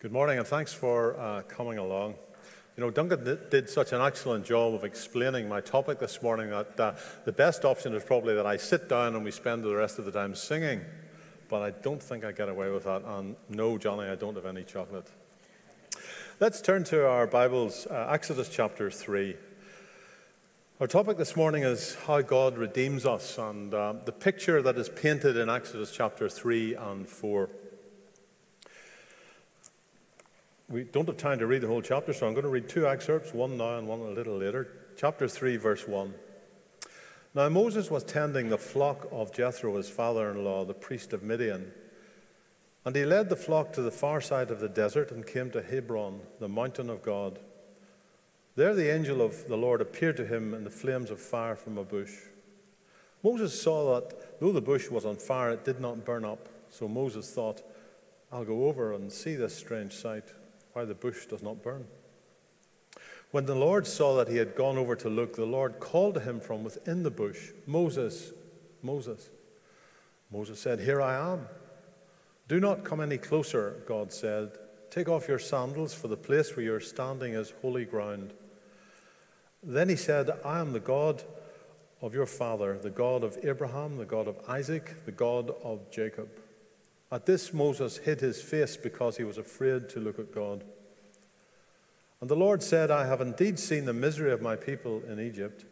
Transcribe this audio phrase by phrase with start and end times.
[0.00, 2.14] Good morning, and thanks for uh, coming along.
[2.74, 6.80] You know, Duncan did, such an excellent job of explaining my topic this morning that
[6.80, 6.94] uh,
[7.26, 10.06] the best option is probably that I sit down and we spend the rest of
[10.06, 10.80] the time singing.
[11.50, 13.02] But I don't think I get away with that.
[13.04, 15.06] And no, Johnny, I don't have any chocolate.
[16.40, 19.36] Let's turn to our Bibles, uh, Exodus chapter 3.
[20.80, 24.88] Our topic this morning is how God redeems us and uh, the picture that is
[24.88, 27.50] painted in Exodus chapter 3 and 4
[30.70, 32.86] we don't have time to read the whole chapter, so I'm going to read two
[32.86, 34.68] excerpts, one now and one a little later.
[34.96, 36.14] Chapter 3, verse 1.
[37.34, 41.24] Now Moses was tending the flock of Jethro, his father in law, the priest of
[41.24, 41.72] Midian.
[42.84, 45.62] And he led the flock to the far side of the desert and came to
[45.62, 47.40] Horeb, the mountain of God.
[48.54, 51.78] There the angel of the Lord appeared to him in the flames of fire from
[51.78, 52.12] a bush.
[53.24, 56.48] Moses saw that though the bush was on fire, it did not burn up.
[56.68, 57.60] So Moses thought,
[58.30, 60.32] I'll go over and see this strange sight
[60.72, 61.86] why the bush does not burn.
[63.30, 66.20] When the Lord saw that he had gone over to look, the Lord called to
[66.20, 68.32] him from within the bush, Moses,
[68.82, 69.30] Moses.
[70.32, 71.46] Moses said, Here I am.
[72.48, 74.50] Do not come any closer, God said.
[74.90, 78.32] Take off your sandals, for the place where you are standing is holy ground.
[79.62, 81.22] Then he said, I am the God
[82.02, 86.28] of your father, the God of Abraham, the God of Isaac, the God of Jacob.
[87.12, 90.64] At this, Moses hid his face because he was afraid to look at God.
[92.20, 95.64] And the Lord said, I have indeed seen the misery of my people in Egypt.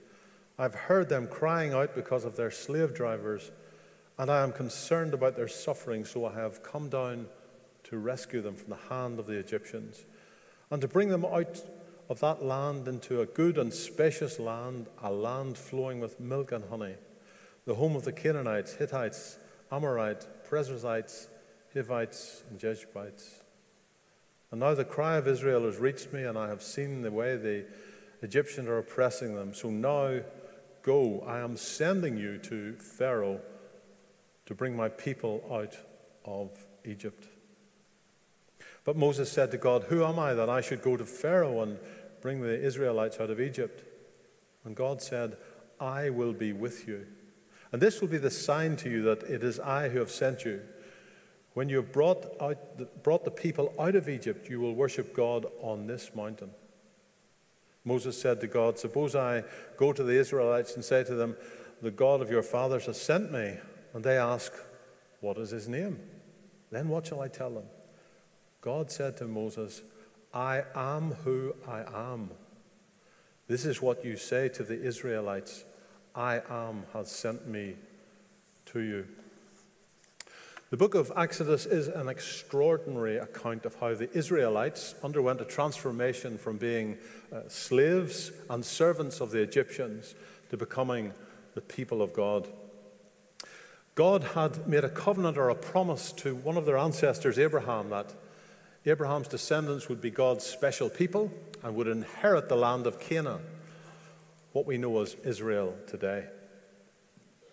[0.59, 3.53] I've heard them crying out because of their slave drivers,
[4.19, 7.27] and I am concerned about their suffering, so I have come down
[7.85, 10.05] to rescue them from the hand of the Egyptians,
[10.71, 11.63] and to bring them out
[12.09, 16.65] of that land into a good and spacious land, a land flowing with milk and
[16.69, 16.97] honey,
[17.67, 19.39] the home of the Canaanites, Hittites,
[19.71, 21.29] Amorites, Perizzites,
[21.75, 23.43] Hivites, and Jebusites.
[24.51, 27.37] And now the cry of Israel has reached me, and I have seen the way
[27.37, 27.67] the
[28.23, 29.53] Egyptians are oppressing them.
[29.53, 30.21] So now
[30.83, 33.41] go, I am sending you to Pharaoh
[34.47, 35.77] to bring my people out
[36.25, 36.51] of
[36.85, 37.29] Egypt.
[38.85, 41.79] But Moses said to God, Who am I that I should go to Pharaoh and
[42.23, 43.85] bring the Israelites out of Egypt?
[44.65, 45.37] And God said,
[45.79, 47.07] I will be with you
[47.73, 50.45] and this will be the sign to you that it is I who have sent
[50.45, 50.63] you.
[51.55, 55.15] When you have brought, out the, brought the people out of Egypt, you will worship
[55.15, 56.51] God on this mountain.
[57.85, 59.45] Moses said to God, Suppose I
[59.77, 61.37] go to the Israelites and say to them,
[61.83, 63.57] The God of your fathers has sent me.
[63.93, 64.53] And they ask,
[65.21, 65.99] What is his name?
[66.71, 67.65] Then what shall I tell them?
[68.61, 69.83] God said to Moses,
[70.33, 71.81] I am who I
[72.13, 72.31] am.
[73.47, 75.65] This is what you say to the Israelites
[76.19, 77.77] I am has sent me
[78.67, 79.07] to you.
[80.71, 86.37] The book of Exodus is an extraordinary account of how the Israelites underwent a transformation
[86.37, 86.99] from being
[87.33, 90.17] uh, slaves and servants of the Egyptians
[90.51, 91.13] to becoming
[91.55, 92.49] the people of God.
[93.95, 98.13] God had made a covenant or a promise to one of their ancestors, Abraham, that
[98.85, 101.31] Abraham's descendants would be God's special people
[101.63, 103.43] and would inherit the land of Canaan
[104.53, 106.27] what we know as Israel today.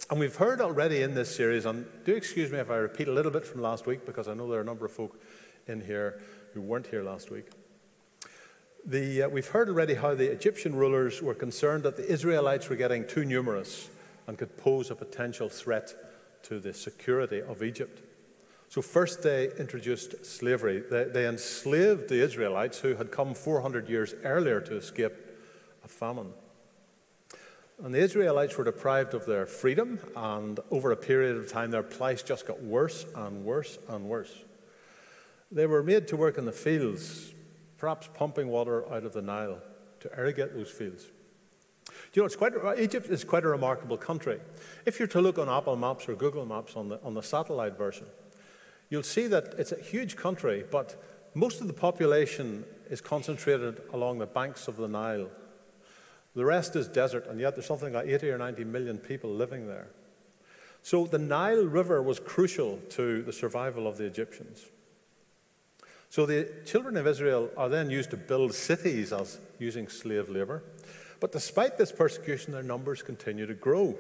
[0.09, 3.11] And we've heard already in this series, and do excuse me if I repeat a
[3.11, 5.19] little bit from last week because I know there are a number of folk
[5.67, 6.21] in here
[6.53, 7.47] who weren't here last week.
[8.85, 12.75] The, uh, we've heard already how the Egyptian rulers were concerned that the Israelites were
[12.75, 13.89] getting too numerous
[14.27, 15.93] and could pose a potential threat
[16.43, 18.03] to the security of Egypt.
[18.69, 20.83] So, first they introduced slavery.
[20.89, 25.13] They, they enslaved the Israelites who had come 400 years earlier to escape
[25.83, 26.33] a famine.
[27.83, 31.83] And the Israelites were deprived of their freedom, and over a period of time, their
[31.83, 34.33] plight just got worse and worse and worse.
[35.51, 37.33] They were made to work in the fields,
[37.77, 39.59] perhaps pumping water out of the Nile
[39.99, 41.07] to irrigate those fields.
[42.13, 44.39] You know, it's quite, Egypt is quite a remarkable country.
[44.85, 47.77] If you're to look on Apple Maps or Google Maps on the, on the satellite
[47.77, 48.07] version,
[48.89, 50.95] you'll see that it's a huge country, but
[51.33, 55.29] most of the population is concentrated along the banks of the Nile
[56.35, 59.67] the rest is desert, and yet there's something like 80 or 90 million people living
[59.67, 59.87] there.
[60.81, 64.65] So the Nile River was crucial to the survival of the Egyptians.
[66.09, 70.63] So the children of Israel are then used to build cities as using slave labor.
[71.19, 73.97] But despite this persecution, their numbers continue to grow.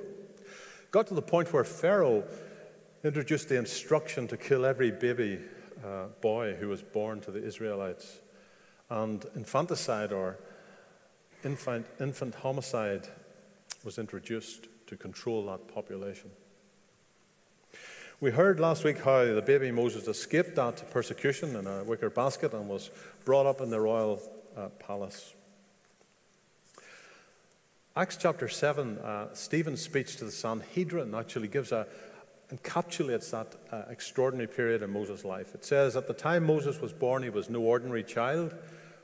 [0.91, 2.23] Got to the point where Pharaoh
[3.03, 5.39] introduced the instruction to kill every baby
[5.83, 8.19] uh, boy who was born to the Israelites.
[8.89, 10.37] And infanticide or
[11.45, 13.07] infant, infant homicide
[13.83, 16.31] was introduced to control that population.
[18.19, 22.53] We heard last week how the baby Moses escaped that persecution in a wicker basket
[22.53, 22.89] and was
[23.25, 24.21] brought up in the royal
[24.57, 25.33] uh, palace.
[27.95, 31.87] Acts chapter 7, uh, Stephen's speech to the Sanhedrin actually gives a,
[32.53, 35.53] encapsulates that uh, extraordinary period in Moses' life.
[35.53, 38.53] It says, At the time Moses was born, he was no ordinary child.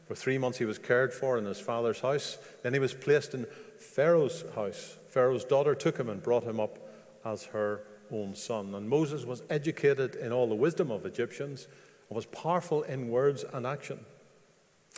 [0.08, 2.38] For three months he was cared for in his father's house.
[2.64, 3.46] Then he was placed in
[3.78, 4.98] Pharaoh's house.
[5.10, 6.80] Pharaoh's daughter took him and brought him up
[7.24, 8.76] as her own son.
[8.76, 11.68] And Moses was educated in all the wisdom of Egyptians
[12.10, 14.00] and was powerful in words and action.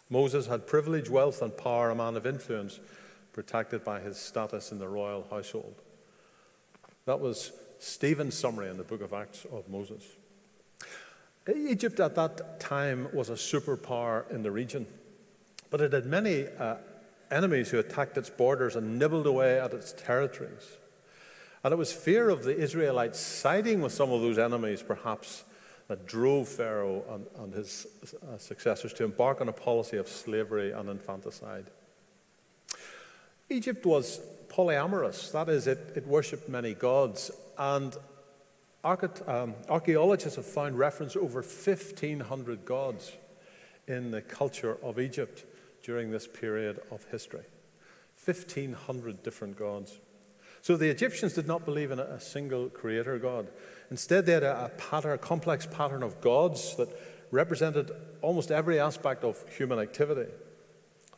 [0.10, 2.80] Moses had privilege, wealth, and power, a man of influence
[3.32, 5.76] protected by his status in the royal household.
[7.06, 10.04] That was Stephen's summary in the book of Acts of Moses.
[11.48, 14.88] Egypt at that time was a superpower in the region,
[15.70, 16.76] but it had many uh,
[17.32, 20.78] enemies who attacked its borders and nibbled away at its territories.
[21.64, 25.44] And it was fear of the Israelites siding with some of those enemies, perhaps,
[25.88, 30.72] that drove Pharaoh and, and his uh, successors to embark on a policy of slavery
[30.72, 31.66] and infanticide.
[33.50, 37.32] Egypt was polyamorous, that is, it, it worshipped many gods.
[37.58, 37.96] And
[38.84, 43.14] um, archaeologists have found reference over 1,500 gods
[43.88, 45.46] in the culture of Egypt
[45.84, 47.44] during this period of history.
[48.26, 50.00] 1,500 different gods.
[50.62, 53.50] So the Egyptians did not believe in a, single creator God.
[53.92, 56.88] Instead, they had a, pattern, a complex pattern of gods that
[57.32, 57.92] represented
[58.22, 60.32] almost every aspect of human activity.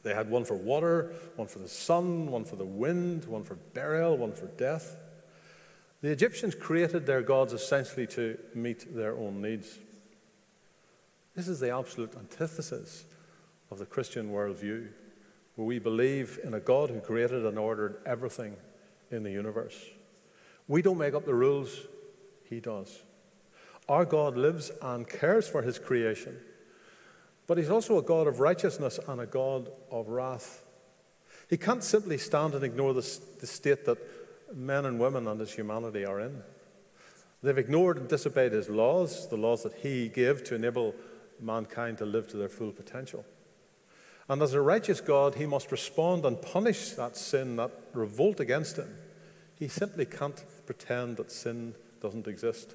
[0.02, 3.56] They had one for water, one for the sun, one for the wind, one for
[3.56, 4.98] burial, one for death.
[6.06, 9.80] The Egyptians created their gods essentially to meet their own needs.
[11.34, 13.06] This is the absolute antithesis
[13.72, 14.88] of the Christian worldview,
[15.56, 18.56] where we believe in a God who created and ordered everything
[19.10, 19.84] in the universe.
[20.68, 21.88] We don't make up the rules,
[22.44, 23.02] He does.
[23.90, 26.38] Our God lives and cares for His creation.
[27.48, 30.66] But he's also a God of righteousness and a God of wrath.
[31.50, 33.98] He can't simply stand and ignore the, the state that
[34.53, 36.42] men and women and his humanity are in.
[37.44, 40.95] They've ignored and disobeyed his laws, the laws that he gave to enable
[41.39, 43.25] mankind to live to their full potential.
[44.27, 48.77] And as a righteous God, he must respond and punish that sin, that revolt against
[48.77, 48.97] him.
[49.59, 52.74] He simply can't pretend that sin doesn't exist.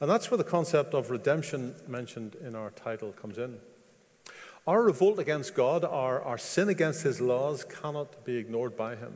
[0.00, 3.58] And that's where the concept of redemption mentioned in our title comes in.
[4.66, 9.14] Our revolt against God, our, our sin against His laws, cannot be ignored by Him.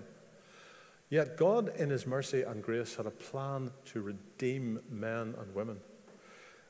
[1.12, 5.76] Yet God, in His mercy and grace, had a plan to redeem men and women.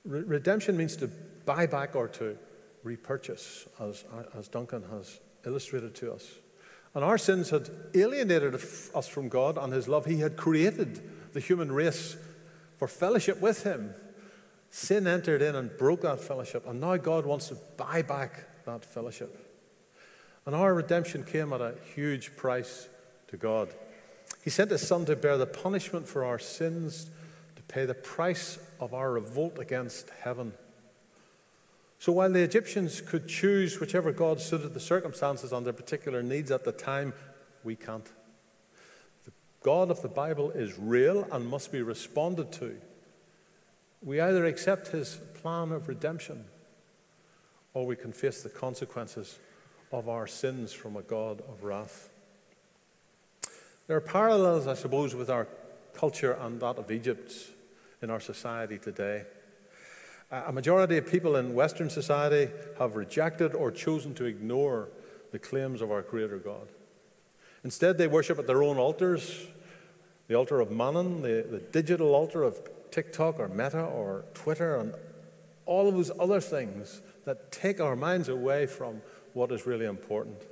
[0.04, 1.06] Re- redemption means to
[1.46, 2.36] buy back or to
[2.82, 4.04] repurchase, as,
[4.36, 6.28] as Duncan has illustrated to us.
[6.92, 10.06] And our sins had alienated us from God and His love.
[10.06, 12.16] He had created the human race
[12.78, 13.94] for fellowship with Him.
[14.70, 18.84] Sin entered in and broke that fellowship, and now God wants to buy back that
[18.84, 19.38] fellowship.
[20.46, 22.88] And our redemption came at a huge price
[23.28, 23.72] to God.
[24.42, 27.10] He sent His Son to bear the punishment for our sins,
[27.56, 30.52] to pay the price of our revolt against heaven.
[31.98, 36.50] So while the Egyptians could choose whichever God suited the circumstances and their particular needs
[36.50, 37.14] at the time,
[37.62, 38.10] we can't.
[39.24, 39.30] The
[39.62, 42.76] God of the Bible is real and must be responded to.
[44.02, 46.44] We either accept his plan of redemption
[47.72, 49.38] or we can face the consequences
[49.92, 52.08] of our sins from a God of wrath.
[53.92, 55.46] There are parallels, I suppose, with our
[55.92, 57.30] culture and that of Egypt
[58.00, 59.24] in our society today.
[60.30, 64.88] A majority of people in Western society have rejected or chosen to ignore
[65.30, 66.68] the claims of our Creator God.
[67.64, 69.46] Instead, they worship at their own altars
[70.26, 74.94] the altar of Mammon, the, the digital altar of TikTok or Meta or Twitter, and
[75.66, 79.02] all of those other things that take our minds away from
[79.34, 80.46] what is really important.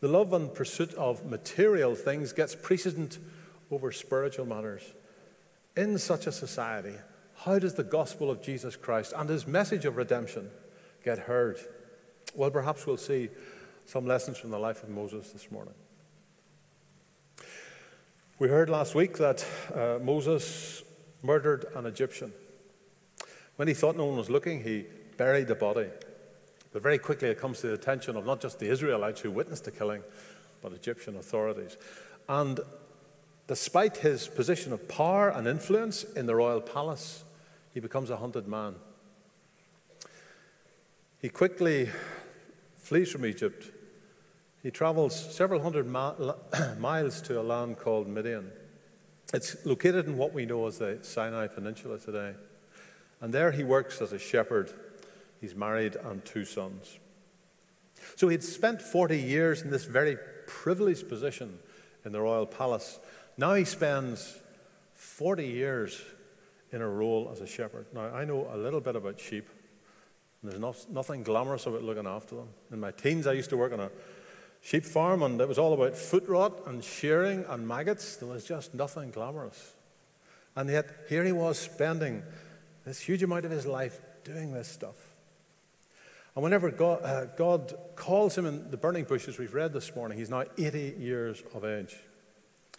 [0.00, 3.18] The love and pursuit of material things gets precedent
[3.70, 4.82] over spiritual matters.
[5.76, 6.94] In such a society,
[7.44, 10.50] how does the gospel of Jesus Christ and his message of redemption
[11.04, 11.58] get heard?
[12.34, 13.30] Well, perhaps we'll see
[13.86, 15.74] some lessons from the life of Moses this morning.
[18.38, 20.82] We heard last week that uh, Moses
[21.22, 22.32] murdered an Egyptian.
[23.56, 24.84] When he thought no one was looking, he
[25.16, 25.88] buried the body.
[26.76, 29.64] But very quickly it comes to the attention of not just the Israelites who witnessed
[29.64, 30.02] the killing,
[30.60, 31.78] but Egyptian authorities.
[32.28, 32.60] And
[33.46, 37.24] despite his position of power and influence in the royal palace,
[37.72, 38.74] he becomes a hunted man.
[41.22, 41.88] He quickly
[42.76, 43.70] flees from Egypt
[44.62, 45.86] he travels several hundred
[46.78, 48.52] miles to a land called Midian.
[49.32, 52.34] It's located in what we know as the Sinai Peninsula today.
[53.22, 54.74] And there he works as a shepherd.
[55.46, 56.98] He's married and two sons.
[58.16, 61.60] So he'd spent 40 years in this very privileged position
[62.04, 62.98] in the royal palace.
[63.38, 64.40] Now he spends
[64.94, 66.02] 40 years
[66.72, 67.86] in a role as a shepherd.
[67.94, 69.48] Now, I know a little bit about sheep.
[70.42, 72.48] There's no, nothing glamorous about looking after them.
[72.72, 73.90] In my teens, I used to work on a
[74.62, 78.16] sheep farm, and it was all about foot rot and shearing and maggots.
[78.16, 79.74] There was just nothing glamorous.
[80.56, 82.24] And yet, here he was spending
[82.84, 84.96] this huge amount of his life doing this stuff.
[86.36, 90.18] And whenever God, uh, God calls him in the burning bushes, we've read this morning,
[90.18, 91.96] he's now 80 years of age.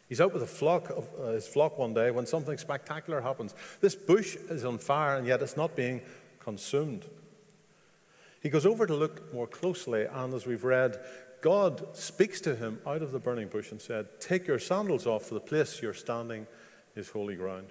[0.08, 3.56] He's out with a flock of uh, his flock one day when something spectacular happens.
[3.82, 6.02] This bush is on fire, and yet it's not being
[6.40, 7.08] consumed.
[8.44, 11.00] He goes over to look more closely, and as we've read,
[11.42, 15.26] God speaks to him out of the burning bush and said, Take your sandals off,
[15.26, 16.46] for the place you're standing
[16.96, 17.68] is holy ground.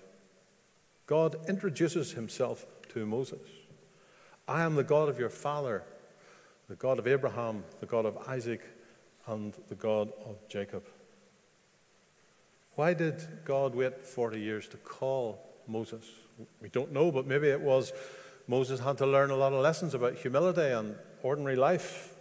[1.07, 3.39] God introduces himself to Moses.
[4.49, 5.83] I am the God of your father,
[6.69, 8.63] the God of Abraham, the God of Isaac,
[9.27, 10.85] and the God of Jacob.
[12.77, 16.05] Why did God wait 40 years to call Moses?
[16.61, 17.93] We don't know, but maybe it was
[18.47, 22.15] Moses had to learn a lot of lessons about humility and ordinary life.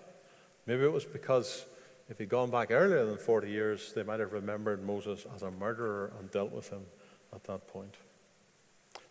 [0.66, 1.66] Maybe it was because
[2.10, 5.52] if he'd gone back earlier than 40 years, they might have remembered Moses as a
[5.52, 6.86] murderer and dealt with him
[7.34, 7.96] at that point.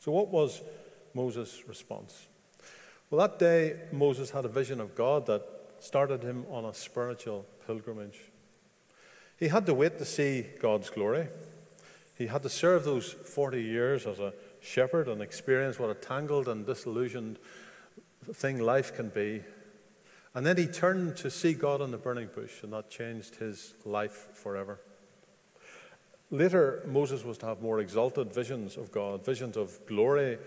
[0.01, 0.63] So, what was
[1.13, 2.27] Moses' response?
[3.15, 5.47] Well, that day, Moses had a vision of God that
[5.79, 8.19] started him on a spiritual pilgrimage.
[9.39, 11.29] He had to wait to see God's glory.
[12.19, 16.49] He had to serve those 40 years as a shepherd and experience what a tangled
[16.49, 17.39] and disillusioned
[18.33, 19.45] thing life can be.
[20.35, 23.75] And then he turned to see God in the burning bush, and that changed his
[23.85, 24.81] life forever.
[26.33, 30.39] Later, Moses was to have more exalted visions of God, visions of glory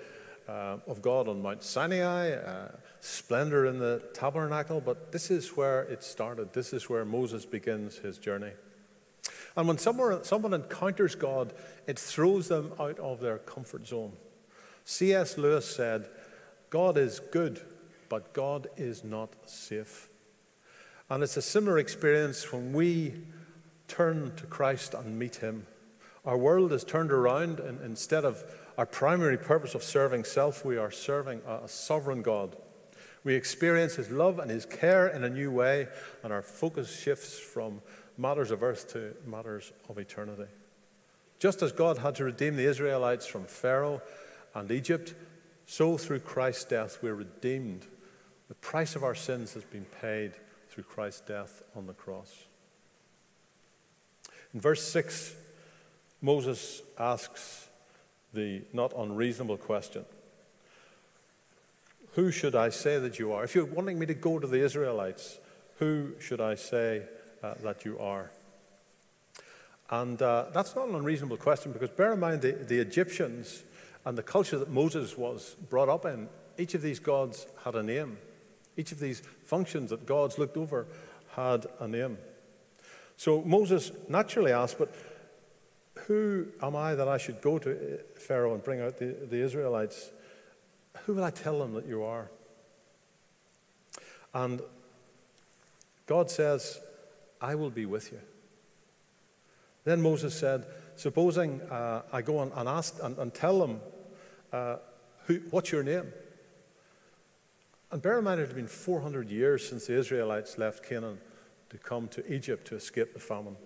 [0.47, 5.83] uh, of God on Mount Sinai, uh, splendor in the tabernacle, but this is where
[5.83, 6.53] it started.
[6.53, 8.51] This is where Moses begins his journey.
[9.55, 11.53] And when someone, someone encounters God,
[11.87, 14.13] it throws them out of their comfort zone.
[14.85, 15.37] C.S.
[15.37, 16.07] Lewis said,
[16.69, 17.61] God is good,
[18.07, 20.09] but God is not safe.
[21.09, 23.15] And it's a similar experience when we
[23.87, 25.65] turn to Christ and meet Him.
[26.25, 28.43] Our world is turned around, and instead of
[28.77, 32.55] our primary purpose of serving self, we are serving a sovereign God.
[33.23, 35.87] We experience His love and His care in a new way,
[36.23, 37.81] and our focus shifts from
[38.17, 40.51] matters of earth to matters of eternity.
[41.39, 44.01] Just as God had to redeem the Israelites from Pharaoh
[44.53, 45.13] and Egypt,
[45.65, 47.85] so through Christ's death we're redeemed.
[48.47, 50.33] The price of our sins has been paid
[50.69, 52.45] through Christ's death on the cross.
[54.53, 55.35] In verse 6,
[56.21, 57.66] Moses asks
[58.37, 60.05] the not unreasonable question
[62.13, 63.43] Who should I say that you are?
[63.43, 65.39] If you're wanting me to go to the Israelites,
[65.79, 67.03] who should I say
[67.43, 68.31] uh, that you are?
[69.89, 73.63] And uh, that's not an unreasonable question because bear in mind the, the Egyptians
[74.05, 77.83] and the culture that Moses was brought up in, each of these gods had a
[77.83, 78.17] name.
[78.75, 80.85] Each of these functions that gods looked over
[81.35, 82.17] had a name.
[83.17, 84.93] So Moses naturally asked, But
[86.07, 89.41] who am I that I should go to uh, Pharaoh and bring out the, the
[89.41, 90.11] Israelites?
[91.05, 92.29] Who will I tell them that you are?
[94.33, 94.61] And
[96.05, 96.79] God says,
[97.41, 98.19] I will be with you.
[99.83, 103.81] Then Moses said, Supposing uh, I go and, and ask and, and tell them,
[104.51, 104.77] uh,
[105.25, 106.11] who, What's your name?
[107.91, 111.19] And bear in mind, it had been 400 years since the Israelites left Canaan
[111.69, 113.57] to come to Egypt to escape the famine.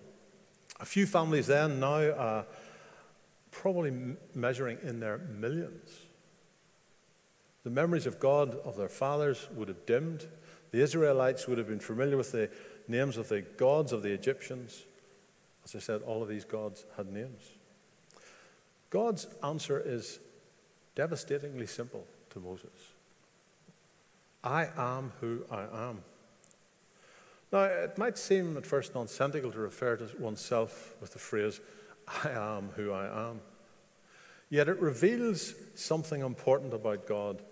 [0.82, 2.44] A few families then, now are
[3.52, 5.88] probably measuring in their millions.
[7.62, 10.26] The memories of God, of their fathers, would have dimmed.
[10.72, 12.50] The Israelites would have been familiar with the
[12.88, 14.82] names of the gods of the Egyptians.
[15.64, 17.52] As I said, all of these gods had names.
[18.90, 20.18] God's answer is
[20.96, 22.68] devastatingly simple to Moses
[24.42, 26.00] I am who I am.
[27.52, 31.60] Now, it might seem at first nonsensical to refer to oneself with the phrase,
[32.24, 33.40] I am who I am.
[34.48, 37.42] Yet it reveals something important about God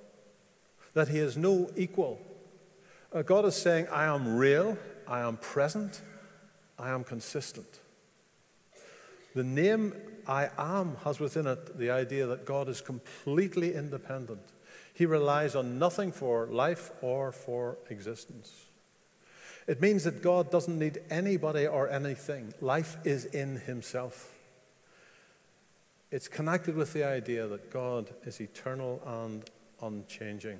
[0.95, 2.19] that He is no equal.
[3.13, 6.01] Uh, God is saying, I am real, I am present,
[6.79, 7.81] I am consistent.
[9.35, 9.95] The name
[10.27, 14.43] I am has within it the idea that God is completely independent.
[14.95, 18.70] He relies on nothing for life or for existence.
[19.71, 22.53] It means that God doesn't need anybody or anything.
[22.61, 24.35] Life is in Himself.
[26.11, 29.49] it's connected with the idea that God is eternal and
[29.81, 30.59] unchanging.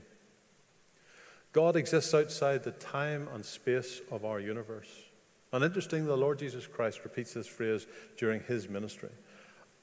[1.53, 5.11] God exists outside the time and space of our universe.
[5.53, 9.11] And interesting, the Lord Jesus Christ repeats this phrase during his ministry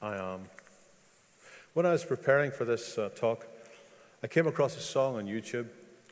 [0.00, 0.48] I am.
[1.74, 3.46] When I was preparing for this uh, talk,
[4.22, 5.66] I came across a song on YouTube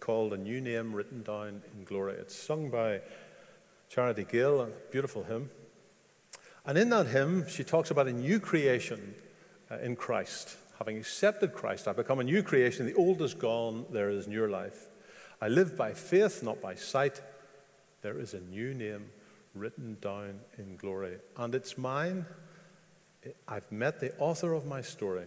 [0.07, 2.15] called A New Name Written Down in Glory.
[2.15, 3.01] It's sung by
[3.89, 5.51] Charity Gayle, a beautiful hymn.
[6.65, 9.17] And in that hymn, she talks about a new creation
[9.69, 10.59] uh, in Christ.
[10.79, 12.87] Having accepted Christ, I've become a new creation.
[12.87, 14.87] The old is gone, there is new life.
[15.43, 17.21] I live by faith, not by sight.
[18.03, 19.07] There is a new name
[19.57, 21.17] written down in glory.
[21.37, 22.27] And it's mine.
[23.49, 25.27] I've met the author of my story.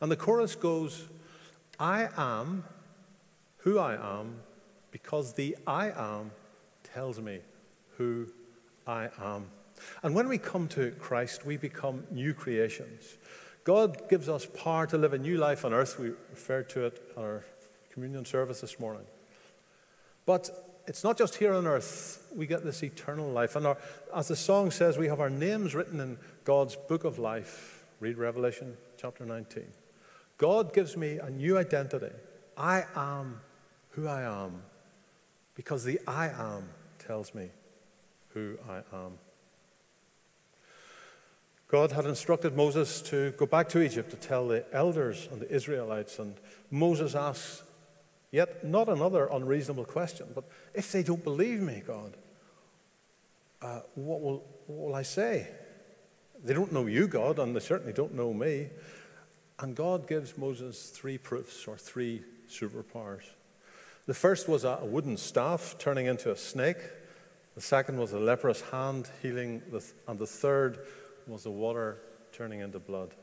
[0.00, 1.06] And the chorus goes,
[1.78, 2.64] I am
[3.62, 4.36] who I am
[4.90, 6.30] because the I am
[6.82, 7.40] tells me
[7.96, 8.28] who
[8.86, 9.50] I am.
[10.02, 13.16] And when we come to Christ, we become new creations.
[13.64, 15.98] God gives us power to live a new life on earth.
[15.98, 17.44] We referred to it in our
[17.92, 19.04] communion service this morning.
[20.26, 20.50] But
[20.86, 23.54] it's not just here on earth, we get this eternal life.
[23.54, 23.78] And our,
[24.14, 27.84] as the song says, we have our names written in God's book of life.
[28.00, 29.64] Read Revelation chapter 19.
[30.38, 32.10] God gives me a new identity.
[32.56, 33.40] I am
[33.92, 34.62] who I am
[35.54, 36.68] because the I am
[36.98, 37.50] tells me
[38.34, 39.18] who I am.
[41.68, 45.50] God had instructed Moses to go back to Egypt to tell the elders and the
[45.50, 46.34] Israelites, and
[46.70, 47.62] Moses asks
[48.32, 52.16] Yet, not another unreasonable question, but if they don't believe me, God,
[53.60, 55.48] uh, what, will, what will I say?
[56.42, 58.70] They don't know you, God, and they certainly don't know me.
[59.60, 63.24] And God gives Moses three proofs or three superpowers.
[64.06, 66.78] The first was a wooden staff turning into a snake.
[67.54, 69.62] The second was a leprous hand healing.
[70.08, 70.80] And the third
[71.26, 71.98] was the water
[72.32, 73.14] turning into blood.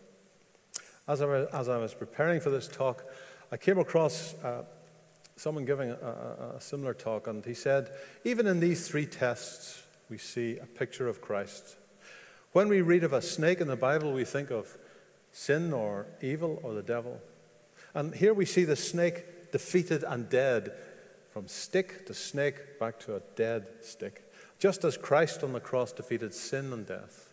[1.07, 3.03] As I, was, as I was preparing for this talk,
[3.51, 4.63] I came across uh,
[5.35, 7.89] someone giving a, a, a similar talk, and he said,
[8.23, 11.75] even in these three tests, we see a picture of Christ.
[12.51, 14.77] When we read of a snake in the Bible, we think of
[15.31, 17.19] sin or evil or the devil.
[17.93, 20.71] And here we see the snake defeated and dead,
[21.29, 25.91] from stick to snake back to a dead stick, just as Christ on the cross
[25.91, 27.29] defeated sin and death.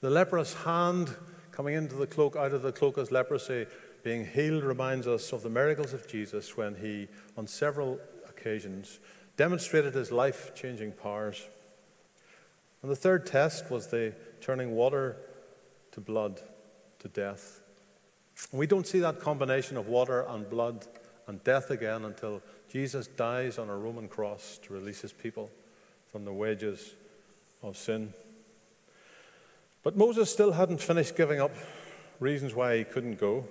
[0.00, 1.16] The leprous hand
[1.50, 3.66] coming into the cloak, out of the cloak as leprosy,
[4.04, 7.98] being healed reminds us of the miracles of Jesus when he, on several
[8.28, 9.00] occasions,
[9.36, 11.46] demonstrated his life changing powers.
[12.82, 15.16] And the third test was the turning water
[15.92, 16.40] to blood
[17.00, 17.60] to death.
[18.52, 20.86] We don't see that combination of water and blood
[21.28, 25.50] and death again until Jesus dies on a Roman cross to release his people
[26.10, 26.94] from the wages
[27.62, 28.14] of sin.
[29.82, 31.52] But Moses still hadn't finished giving up
[32.18, 33.44] reasons why he couldn't go.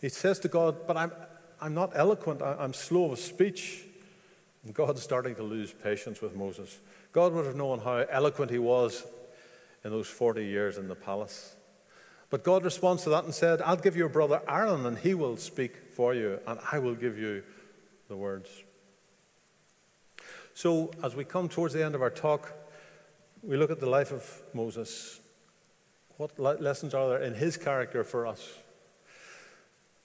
[0.00, 1.12] He says to God, But I'm,
[1.60, 3.84] I'm not eloquent, I'm slow of speech.
[4.64, 6.78] And God's starting to lose patience with Moses.
[7.12, 9.06] God would have known how eloquent he was
[9.84, 11.54] in those 40 years in the palace.
[12.30, 15.14] But God responds to that and said, I'll give you a brother Aaron, and he
[15.14, 17.42] will speak for you, and I will give you
[18.06, 18.48] the words.
[20.54, 22.52] So, as we come towards the end of our talk,
[23.42, 24.22] we look at the life of
[24.54, 25.18] Moses.
[26.16, 28.48] What lessons are there in his character for us?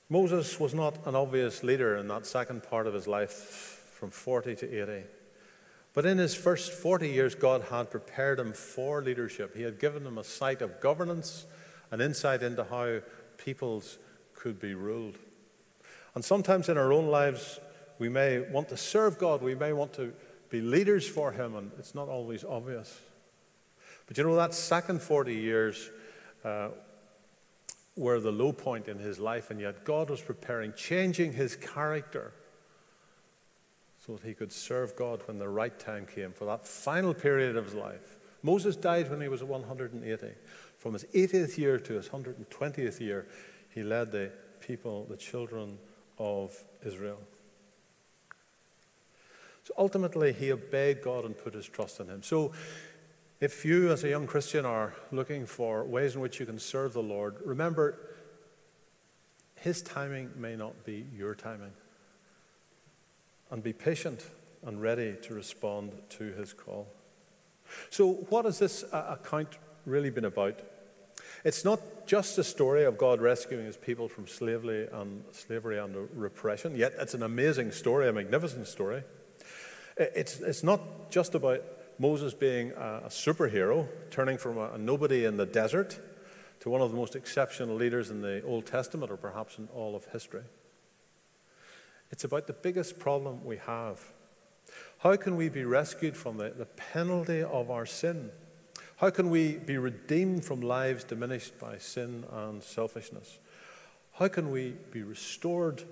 [0.10, 4.56] Moses was not an obvious leader in that second part of his life from 40
[4.56, 5.04] to 80.
[5.94, 9.56] But in his first 40 years, God had prepared him for leadership.
[9.56, 11.46] He had given him a sight of governance,
[11.92, 13.02] an insight into how
[13.38, 14.00] peoples
[14.34, 15.20] could be ruled.
[16.16, 17.60] And sometimes in our own lives,
[18.00, 20.14] we may want to serve God, we may want to
[20.50, 23.00] be leaders for Him, and it's not always obvious.
[24.06, 25.90] But you know, that second 40 years,
[26.44, 26.70] uh,
[27.96, 32.34] were the low point in his life, and yet God was preparing, changing his character
[34.06, 37.56] so that he could serve God when the right time came for that final period
[37.56, 38.18] of his life.
[38.42, 40.28] Moses died when he was 180.
[40.78, 43.28] From his 80th year to his 120th year,
[43.70, 45.78] he led the people, the children
[46.18, 47.20] of Israel.
[49.64, 52.22] So ultimately, he obeyed God and put his trust in him.
[52.22, 52.52] So
[53.44, 56.94] if you, as a young Christian, are looking for ways in which you can serve
[56.94, 58.00] the Lord, remember,
[59.56, 61.74] His timing may not be your timing.
[63.52, 64.26] And be patient
[64.66, 66.88] and ready to respond to His call.
[67.90, 70.62] So, what has this uh, account really been about?
[71.44, 75.96] It's not just a story of God rescuing his people from slavery and slavery and
[76.14, 79.04] repression, yet it's an amazing story, a magnificent story.
[79.98, 81.64] It's, it's not just about
[82.00, 86.00] Moses being a, superhero, turning from a, nobody in the desert
[86.62, 89.96] to one of the most exceptional leaders in the Old Testament or perhaps in all
[89.96, 90.44] of history.
[92.12, 94.02] It's about the biggest problem we have.
[95.00, 98.32] How can we be rescued from the, the penalty of our sin?
[98.98, 103.40] How can we be redeemed from lives diminished by sin and selfishness?
[104.14, 105.84] How can we be restored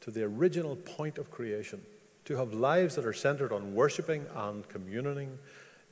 [0.00, 1.82] to the original point of creation?
[2.26, 5.38] To have lives that are centered on worshiping and communing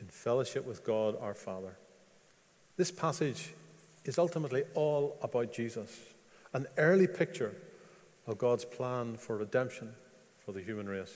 [0.01, 1.77] in fellowship with God our Father.
[2.77, 3.55] This passage
[4.05, 5.99] is ultimately all about Jesus,
[6.53, 7.55] an early picture
[8.27, 9.95] of God's plan for redemption
[10.45, 11.15] for the human race.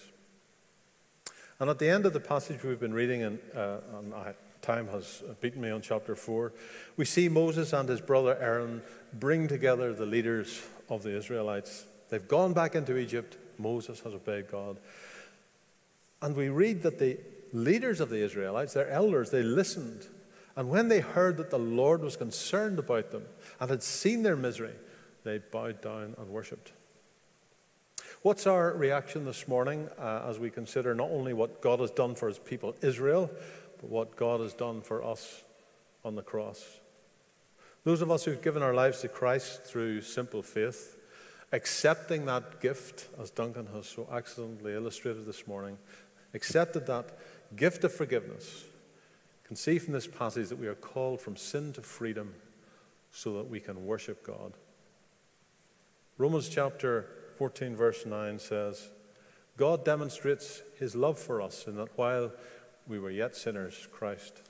[1.61, 4.35] And at the end of the passage we've been reading, uh, and I,
[4.68, 6.52] time has beaten me on chapter 4,
[6.98, 8.83] we see Moses and his brother Aaron
[9.14, 11.87] bring together the leaders of the Israelites.
[12.11, 13.38] They've gone back into Egypt.
[13.57, 14.78] Moses has obeyed God.
[16.20, 17.16] And we read that the
[17.54, 20.07] leaders of the Israelites, their elders, they listened.
[20.54, 23.24] And when they heard that the Lord was concerned about them
[23.61, 24.74] and had seen their misery,
[25.24, 26.72] they bowed down and worshipped.
[28.20, 32.14] What's our reaction this morning uh, as we consider not only what God has done
[32.14, 33.31] for his people Israel,
[33.81, 35.43] but what God has done for us
[36.05, 36.81] on the cross?
[37.85, 40.97] Those of us who've given our lives to Christ through simple faith,
[41.53, 45.79] accepting that gift, as Duncan has so excellently illustrated this morning,
[46.35, 47.17] accepted that
[47.57, 48.64] gift of forgiveness,
[49.45, 52.35] can see from this passage that we are called from sin to freedom
[53.11, 54.53] so that we can worship God.
[56.19, 57.07] Romans chapter
[57.38, 58.88] 14, verse 9 says,
[59.57, 62.33] God demonstrates his love for us in that while
[62.88, 64.42] we were yet sinners, Christ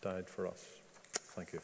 [0.00, 0.64] died for us.
[1.34, 1.60] Thank you.